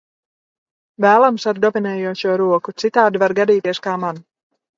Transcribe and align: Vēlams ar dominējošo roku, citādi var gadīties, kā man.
Vēlams 1.05 1.45
ar 1.51 1.59
dominējošo 1.65 2.33
roku, 2.43 2.75
citādi 2.85 3.23
var 3.27 3.37
gadīties, 3.43 3.83
kā 3.89 3.95
man. 4.07 4.25